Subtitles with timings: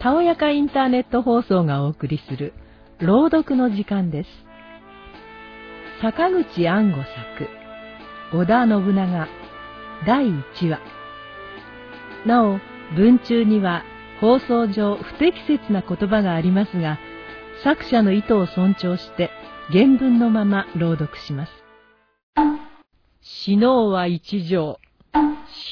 [0.00, 2.54] たおやかインターネット放送がお送りする
[3.00, 4.30] 朗読の時間です。
[6.00, 7.48] 坂口安吾作、
[8.32, 9.28] 織田信長、
[10.06, 10.80] 第1話。
[12.24, 12.58] なお、
[12.96, 13.84] 文中には
[14.22, 16.98] 放送上不適切な言葉がありますが、
[17.62, 19.30] 作者の意図を尊重して
[19.70, 21.52] 原文のまま朗読します。
[23.20, 24.78] 死のうは一条。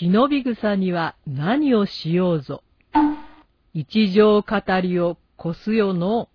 [0.00, 2.62] 忍び草には何をしようぞ。
[3.80, 6.28] 一条語りをこすよの。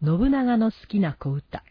[0.00, 1.64] 信長の好きな小歌。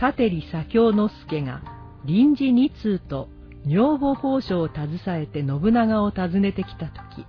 [0.00, 1.62] 立利左京之助が
[2.04, 3.28] 臨時二通と
[3.66, 4.88] 女房宝書を携
[5.20, 7.26] えて信長を訪ねてきたとき、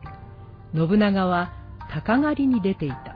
[0.76, 1.52] 信長は
[1.90, 3.16] 鷹狩りに出ていた。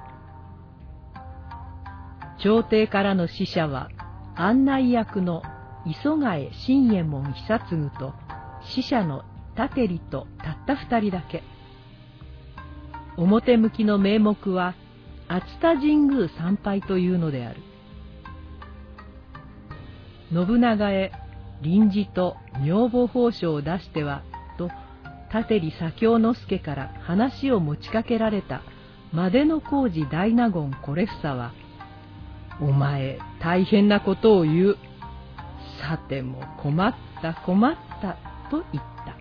[2.39, 3.89] 朝廷からの使者は
[4.35, 5.43] 案内役の
[5.85, 8.15] 磯ヶ江信右衛門久継と
[8.63, 9.21] 使者の
[9.55, 11.43] 立利とたった二人だけ。
[13.17, 14.75] 表向きの名目は
[15.27, 17.61] 熱田神宮参拝というのである。
[20.31, 21.11] 信長へ
[21.61, 24.23] 臨時と女房報奨を出しては、
[24.57, 24.69] と
[25.33, 28.61] 立利左京之助から話を持ちかけられた
[29.11, 31.53] までの工事大納言これふさは、
[32.61, 34.77] お前大変なことを言う。
[35.81, 38.17] さても困った困った
[38.49, 39.15] と言った。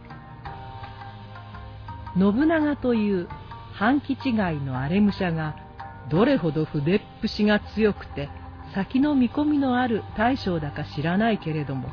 [2.19, 3.29] 信長という
[3.75, 5.57] 半期違いの荒れ武者が
[6.11, 8.29] どれほど筆っぷしが強くて
[8.75, 11.89] 先の見込みのある大将だか知らないけれども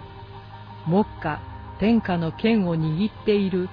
[0.88, 1.42] 目下
[1.80, 3.70] 天下の剣を握っている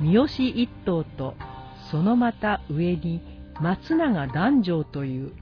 [0.00, 1.34] 三好一党と
[1.90, 3.22] そのまた上に
[3.60, 5.32] 松永男女という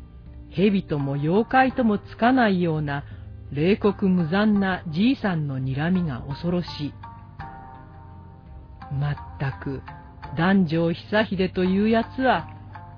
[0.51, 3.05] 蛇とも妖怪ともつかないような
[3.51, 6.95] 冷酷無残なじいさんの睨みが恐ろしい。
[8.93, 9.83] まったく、
[10.37, 12.49] 男女久秀というやつは、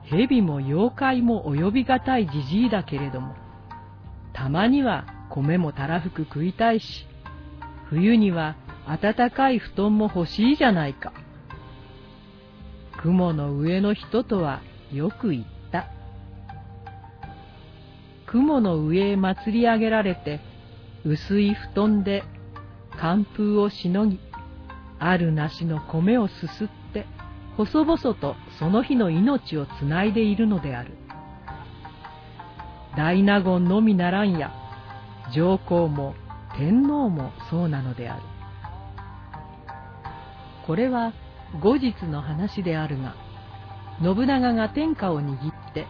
[0.05, 3.35] 蛇も妖怪も及びがたいじじいだけれども、
[4.33, 7.07] たまには米もたらふく食いたいし、
[7.89, 8.57] 冬には
[8.87, 11.13] 暖かい布団も欲しいじゃないか。
[12.99, 14.63] 雲の上の人とは
[14.93, 15.87] よく言った。
[18.27, 20.41] 雲の上へ祭り上げられて、
[21.05, 22.25] 薄い布団で
[22.97, 24.19] 寒風をしのぎ、
[24.99, 26.86] あるなしの米をすすって、
[27.57, 30.97] 細々とその日の命をつないでいるのである。
[32.97, 34.53] 大納言のみならんや、
[35.33, 36.15] 上皇も
[36.57, 38.23] 天皇もそうなのである。
[40.67, 41.13] これは
[41.61, 43.15] 後日の話であるが、
[44.03, 45.87] 信長が天下を握って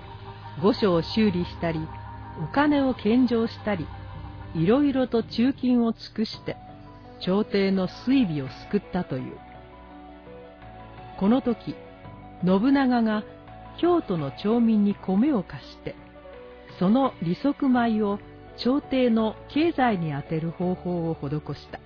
[0.63, 1.81] 御所を修理したり、
[2.43, 3.87] お金を献上したり、
[4.55, 6.57] いろいろと忠勤を尽くして、
[7.21, 9.39] 朝廷の水尾を救ったという。
[11.19, 11.75] この時、
[12.45, 13.25] 信長が
[13.79, 15.95] 京都の町民に米を貸して、
[16.79, 18.19] その利息米を
[18.59, 21.81] 朝廷の経済に充てる方法を施した。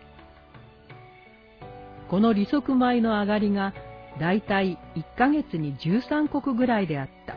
[2.09, 3.73] この利息米の上がりが
[4.19, 7.37] だいたい1ヶ月に13石ぐらいであった。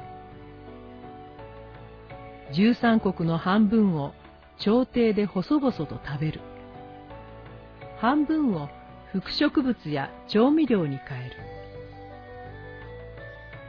[2.53, 4.13] 13石の半分を
[4.57, 6.41] 朝廷で細々と食べる。
[7.99, 8.69] 半分を
[9.11, 11.62] 副植物や調味料に変える。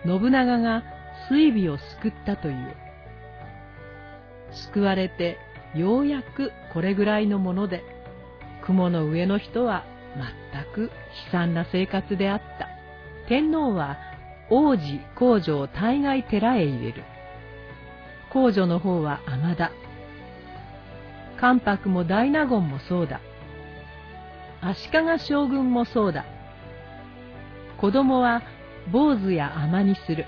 [0.06, 0.82] 信長が
[1.28, 2.76] 水尾を救ったという。
[4.52, 5.38] 救われて
[5.74, 7.82] ようやくこれぐらいのもので、
[8.64, 9.84] 雲の上の人は
[10.16, 10.90] 全く
[11.26, 12.68] 悲惨な生活であった。
[13.28, 13.98] 天皇は
[14.50, 17.04] 王子、皇女を大概寺へ入れる。
[18.30, 19.72] 皇女の方は尼田。
[21.40, 23.20] 関白も大納言もそうだ。
[24.60, 26.24] 足利将軍もそうだ。
[27.78, 28.42] 子供は
[28.90, 30.26] 坊主や尼にする。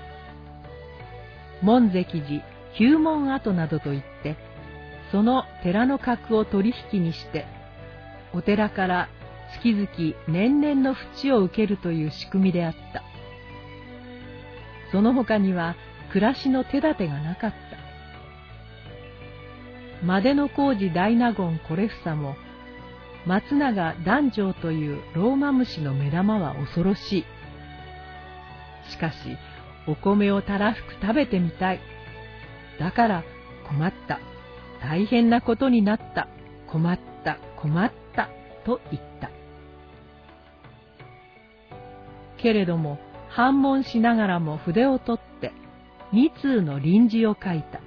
[1.61, 2.43] 門石寺、
[2.77, 4.35] 九門跡などといって、
[5.11, 7.45] その寺の格を取引にして、
[8.33, 9.09] お寺から
[9.53, 9.87] 月々
[10.27, 13.03] 年々の淵を受けるという仕組みであった。
[14.91, 15.75] その他には
[16.11, 17.57] 暮らしの手立てがなかった。
[20.05, 22.35] までの工事大納言これふさも、
[23.25, 27.25] 松永男女というローマ虫の目玉は恐ろしい。
[28.89, 29.37] しかし、
[29.87, 31.79] お米をたらふく食べてみたい。
[32.79, 33.23] だから
[33.67, 34.19] 困った。
[34.81, 36.27] 大変なことになった。
[36.67, 38.29] 困った、困った、
[38.65, 39.29] と言った。
[42.37, 42.99] けれども、
[43.29, 45.51] 反問しながらも筆を取って、
[46.11, 47.81] 二通の臨時を書いた。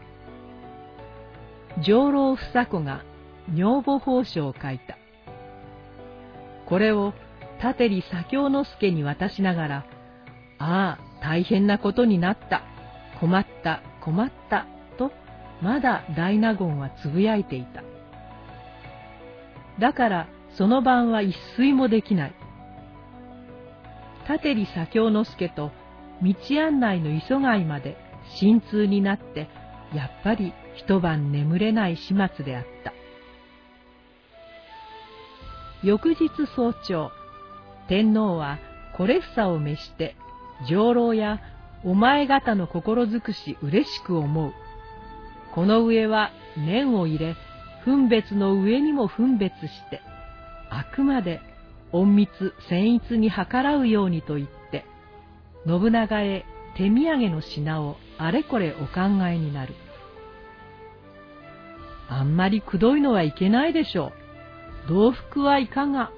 [1.83, 3.05] 上老房子が
[3.55, 4.99] 女房報奨を書いた。
[6.67, 7.15] これを
[7.63, 9.87] 立利左京之助に渡しながら、
[10.61, 12.63] ああ、大変なことになった、
[13.19, 14.67] 困った、困った、
[14.99, 15.11] と、
[15.63, 17.83] まだ大納言はつぶやいていた。
[19.81, 22.35] だから、その晩は一睡もできない。
[24.29, 25.73] 立利左京之助と
[26.23, 27.97] 道案内の磯貝まで
[28.39, 29.49] 心痛になって、
[29.95, 32.93] やっぱり一晩眠れない始末であった。
[35.83, 37.11] 翌日早朝、
[37.89, 38.59] 天皇は
[38.97, 40.15] これ房を召して、
[40.69, 41.41] 上老や
[41.85, 44.53] お前方の心尽くし嬉しく思う。
[45.55, 47.37] この上は念を入れ、
[47.85, 50.01] 分別の上にも分別して、
[50.69, 51.41] あくまで
[51.93, 54.85] 隠密僭越に計らうようにと言って、
[55.67, 56.45] 信長へ
[56.77, 59.75] 手土産の品をあれこれお考えになる。
[62.09, 64.13] あんまりくどいのはいけないでしょ
[64.87, 64.89] う。
[64.89, 66.11] 同服はいかが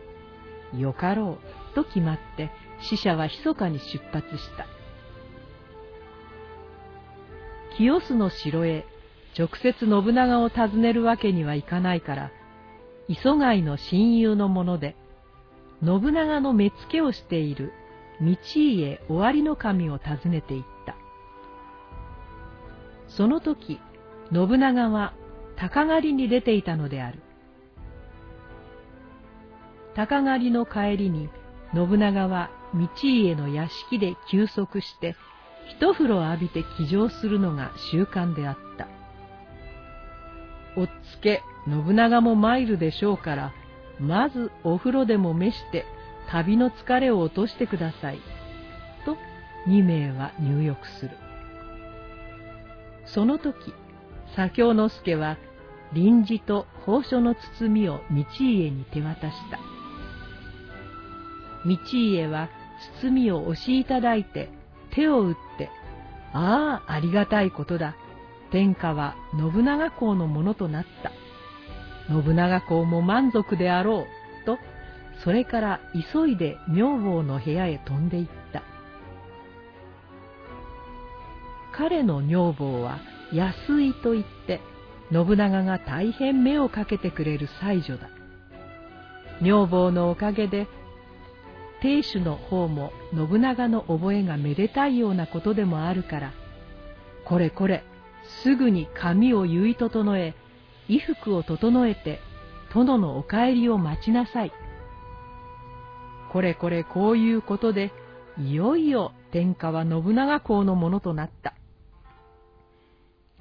[0.76, 1.74] よかろう。
[1.74, 2.50] と決まって、
[2.82, 4.66] 死者は密かに出発した。
[7.76, 8.84] 清須の城へ
[9.38, 12.30] 直接信長を訪ねるわけにはいかないから、
[13.08, 14.96] 磯貝の親友のもので、
[15.84, 17.72] 信長の目付けをしている
[18.20, 20.96] 道家尾張の神を訪ねていった。
[23.08, 23.80] その時、
[24.32, 25.14] 信長は
[25.56, 27.20] 鷹狩りに出ていたのである。
[29.94, 31.28] 鷹狩りの帰りに、
[31.74, 35.16] 信長は道家の屋敷で休息して、
[35.78, 38.88] 一風呂浴びて騎乗するのが習慣であった。
[40.76, 43.52] おっつけ、信長も参るでしょうから、
[44.00, 45.84] まずお風呂でも召して、
[46.30, 48.20] 旅の疲れを落としてください。
[49.04, 49.16] と、
[49.66, 51.10] 二名は入浴する。
[53.04, 53.74] その時、
[54.34, 55.36] 左京之助は、
[55.92, 59.58] 臨時と宝書の包みを道家に手渡した。
[61.66, 62.48] 道家は
[63.02, 64.50] 包みを押しいただいて、
[64.90, 65.70] 手を打って、
[66.32, 67.96] ああ、ありがたいことだ。
[68.50, 71.12] 天下は信長公のものとなった。
[72.08, 74.06] 信長公も満足であろ
[74.42, 74.44] う。
[74.44, 74.58] と、
[75.24, 75.80] それから
[76.12, 78.62] 急いで女房の部屋へ飛んでいった。
[81.72, 82.98] 彼の女房は
[83.32, 84.60] 安井と言って、
[85.10, 88.08] 信長が大変目をかけてくれる妻女だ。
[89.40, 90.66] 女房のおかげで、
[91.82, 96.32] 亭主の方も信長の覚えがめでたいようなことでもあるから、
[97.24, 97.82] これこれ、
[98.44, 100.34] すぐに髪を結い整え、
[100.86, 102.20] 衣服を整えて、
[102.72, 104.52] 殿のお帰りを待ちなさい。
[106.32, 107.92] これこれこういうことで、
[108.38, 111.54] いよいよ天下は信長公のものとなった。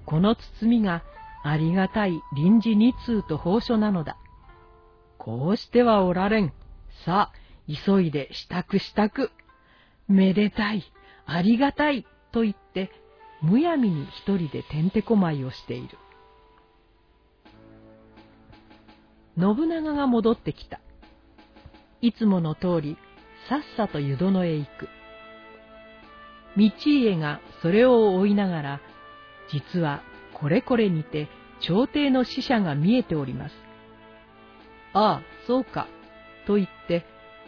[0.06, 1.04] この包みが
[1.44, 4.18] ありがたい臨時二通と宝書なのだ。
[5.20, 6.52] こうしてはおられん。
[7.06, 9.31] さあ、急いで支度支度。
[10.08, 10.84] めでたい、
[11.25, 12.92] ありがたい、と言って、
[13.42, 15.98] むやみに一人でてんてこまいをしている。
[19.38, 20.80] 信長が戻ってきた。
[22.02, 22.98] いつもの通り、
[23.50, 24.90] さっさと湯殿へ行く。
[26.58, 28.81] 道家がそれを追いながら、
[29.52, 30.04] 実は
[30.34, 31.28] これこれにて
[31.62, 33.56] 朝廷の使者が見えております。
[34.94, 35.88] ああ、そうか、
[36.46, 37.06] と言って、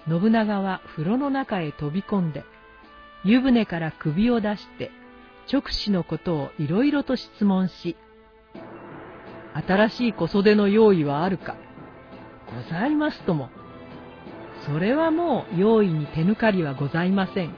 [0.07, 2.43] 信長は風呂の中へ飛び込んで、
[3.24, 4.91] 湯船から首を出して
[5.51, 7.95] 直視のことをいろいろと質問し、
[9.53, 11.55] 新しい小袖の用意はあるか
[12.53, 13.50] ございますとも。
[14.65, 17.53] それはもう用意に手抜かりはございません。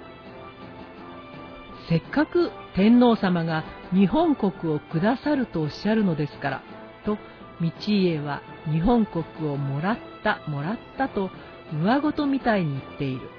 [1.88, 6.64] せっかく天皇様が日本国をくださるとおっしゃるのですから、
[7.06, 7.18] と
[7.62, 11.30] 道家は日本国をもらった、もらったと
[11.74, 13.30] 上ごとみたいに言っている。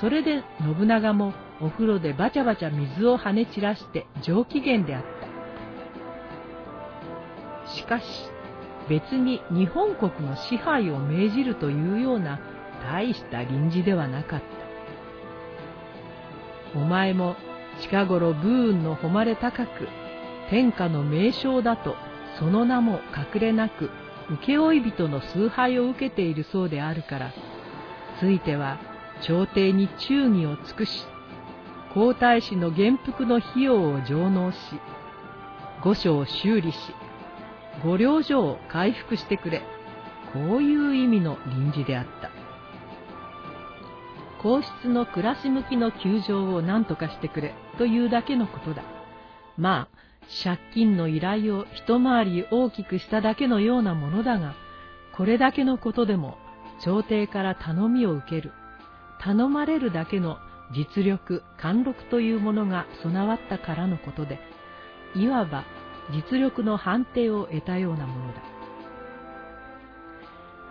[0.00, 5.02] それで信長もお風呂でバチャバチャ水を跳ね散らして上機嫌であっ
[7.64, 7.72] た。
[7.74, 8.04] しかし、
[8.88, 12.40] 別に日本国の支配を命じるというような
[12.82, 14.46] 大した臨時ではなかった。
[16.78, 17.36] お前も
[17.80, 19.88] 近頃武運の誉れ高く、
[20.50, 21.96] 天下の名称だと、
[22.38, 23.00] その名も
[23.34, 23.90] 隠れなく、
[24.30, 27.32] 請負人の崇拝を受けているそうであるから、
[28.20, 28.78] ついては
[29.22, 31.06] 朝廷に忠義を尽くし、
[31.94, 34.56] 皇太子の元服の費用を上納し、
[35.82, 36.78] 御所を修理し、
[37.84, 39.62] 御領所を回復してくれ、
[40.32, 42.30] こういう意味の臨時であった。
[44.42, 48.82] 皇室の暮らし向きの窮状を何とかしてくれ、というだけのことだ。
[49.56, 50.02] まあ、
[50.44, 54.54] 借金の依頼を一回り大きくしただけのようなものだが、
[55.16, 56.38] これだけのことでも
[56.80, 58.52] 朝廷から頼みを受ける
[59.22, 60.38] 頼まれるだけの
[60.74, 64.40] 実力、貫禄というものが備わったからのことで、
[65.14, 65.64] いわば
[66.10, 68.42] 実力の判定を得たようなものだ。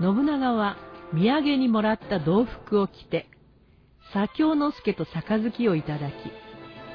[0.01, 0.75] 信長は
[1.13, 3.29] 土産にもらった道服を着て、
[4.11, 6.13] 左京之助と杯をいただき、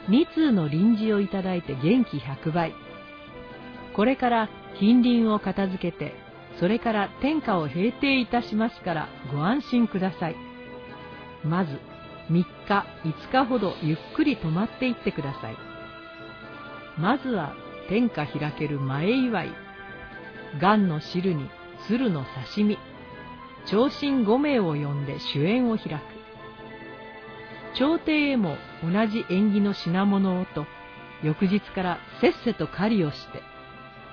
[0.08, 2.74] 二通の臨時をいただいて元気百倍。
[3.94, 4.48] これから
[4.78, 6.14] 近隣を片付けて、
[6.60, 10.36] それから天下を平定いたしますからご安心ください。
[11.44, 11.80] まず、
[12.30, 15.56] 3日、5日ほどゆっくり泊まっていってください。
[16.98, 17.54] まずは
[17.88, 19.50] 天下開ける前祝い、
[20.60, 21.48] 癌の汁に
[21.86, 22.78] 鶴の刺身、
[23.66, 26.00] 長身5名を呼んで主演を開く。
[27.74, 30.66] 朝廷へも同じ縁起の品物をと、
[31.22, 33.42] 翌日からせっせと狩りをして、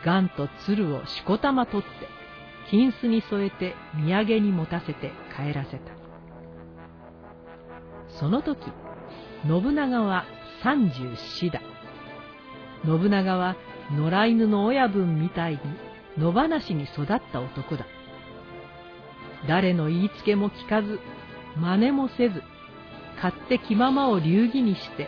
[0.06, 2.08] 癌と鶴をしこたま取って、
[2.70, 5.92] 金子に添えて土産に持たせて帰らせた。
[8.20, 8.72] その時、
[9.46, 10.26] 信長は
[10.62, 11.62] 三十四だ。
[12.86, 13.56] 信長は
[13.92, 15.60] 野良犬の親分みたいに
[16.18, 17.86] 野放しに育った男だ。
[19.48, 21.00] 誰の言いつけも聞かず、
[21.58, 22.42] 真似もせず、
[23.24, 25.08] 勝手気ままを流儀にして、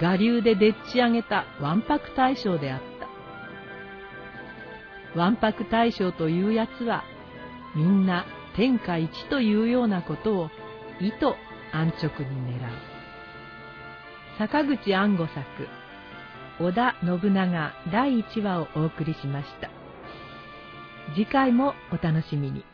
[0.00, 2.80] 我流ででっち上げたわんぱく大将であっ
[5.14, 5.20] た。
[5.20, 7.04] わんぱく大将というやつは、
[7.76, 8.24] みんな
[8.56, 10.50] 天下一というようなことを
[11.00, 11.34] 意図
[11.70, 12.70] 安直に狙う。
[14.38, 15.44] 坂口安吾作、
[16.60, 19.68] 織田信長第1話をお送りしました。
[21.14, 22.64] 次回もお楽しみに。